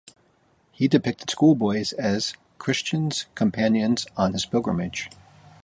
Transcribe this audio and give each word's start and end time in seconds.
He 0.71 0.87
depicted 0.87 1.29
schoolboys 1.29 1.93
as 1.93 2.33
Christian's 2.57 3.27
companions 3.35 4.07
on 4.17 4.33
his 4.33 4.47
pilgrimage. 4.47 5.11